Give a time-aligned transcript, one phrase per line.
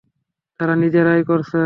[0.59, 1.59] তারা নিজেরাই করছে।